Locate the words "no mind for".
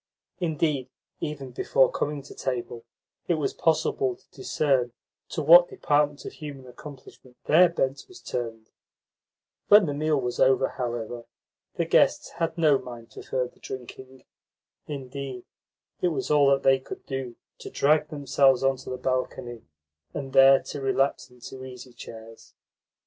12.57-13.21